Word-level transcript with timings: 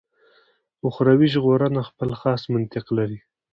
اخروي 0.87 1.27
ژغورنه 1.33 1.81
خپل 1.89 2.09
خاص 2.21 2.41
منطق 2.53 2.85
لري. 2.97 3.19